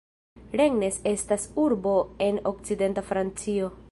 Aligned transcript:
Rennes 0.61 0.97
estas 1.11 1.45
urbo 1.65 1.93
en 2.29 2.41
okcidenta 2.53 3.03
Francio. 3.13 3.73